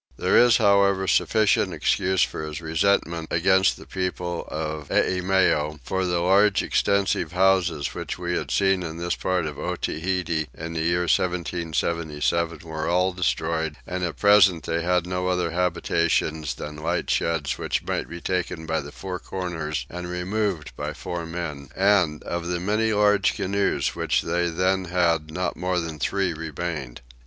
There 0.17 0.35
is 0.35 0.57
however 0.57 1.07
sufficient 1.07 1.75
excuse 1.75 2.23
for 2.23 2.43
his 2.43 2.59
resentment 2.59 3.27
against 3.29 3.77
the 3.77 3.85
people 3.85 4.45
of 4.47 4.87
Eimeo; 4.89 5.79
for 5.83 6.05
the 6.05 6.21
large 6.21 6.63
extensive 6.63 7.33
houses 7.33 7.93
which 7.93 8.17
we 8.17 8.35
had 8.35 8.49
seen 8.49 8.81
in 8.81 8.97
this 8.97 9.13
part 9.15 9.45
of 9.45 9.59
Otaheite 9.59 10.47
in 10.57 10.73
the 10.73 10.81
year 10.81 11.01
1777 11.01 12.61
were 12.63 12.87
all 12.87 13.13
destroyed, 13.13 13.75
and 13.85 14.03
at 14.03 14.17
present 14.17 14.63
they 14.63 14.81
had 14.81 15.05
no 15.05 15.27
other 15.27 15.51
habitations 15.51 16.55
than 16.55 16.77
light 16.77 17.07
sheds 17.07 17.59
which 17.59 17.83
might 17.85 18.09
be 18.09 18.19
taken 18.19 18.65
by 18.65 18.79
the 18.81 18.91
four 18.91 19.19
corners 19.19 19.85
and 19.87 20.09
removed 20.09 20.75
by 20.75 20.93
four 20.93 21.27
men: 21.27 21.69
and 21.75 22.23
of 22.23 22.47
the 22.47 22.59
many 22.59 22.91
large 22.91 23.35
canoes 23.35 23.95
which 23.95 24.23
they 24.23 24.49
then 24.49 24.85
had 24.85 25.29
not 25.29 25.55
more 25.55 25.79
than 25.79 25.99
three 25.99 26.33
remained. 26.33 27.01